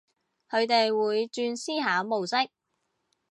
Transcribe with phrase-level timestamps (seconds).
[0.49, 2.35] 佢哋會轉思考模式